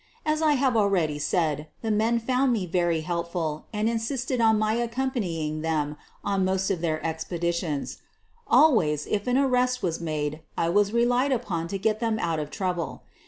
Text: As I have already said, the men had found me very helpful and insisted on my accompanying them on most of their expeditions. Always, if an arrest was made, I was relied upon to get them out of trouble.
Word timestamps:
As 0.25 0.41
I 0.41 0.53
have 0.53 0.75
already 0.75 1.19
said, 1.19 1.67
the 1.83 1.91
men 1.91 2.15
had 2.17 2.23
found 2.25 2.53
me 2.53 2.65
very 2.65 3.01
helpful 3.01 3.67
and 3.71 3.87
insisted 3.87 4.41
on 4.41 4.57
my 4.57 4.73
accompanying 4.73 5.61
them 5.61 5.95
on 6.23 6.43
most 6.43 6.71
of 6.71 6.81
their 6.81 7.05
expeditions. 7.05 7.99
Always, 8.47 9.05
if 9.05 9.27
an 9.27 9.37
arrest 9.37 9.83
was 9.83 10.01
made, 10.01 10.41
I 10.57 10.69
was 10.69 10.91
relied 10.91 11.31
upon 11.31 11.67
to 11.67 11.77
get 11.77 11.99
them 11.99 12.17
out 12.17 12.39
of 12.39 12.49
trouble. 12.49 13.03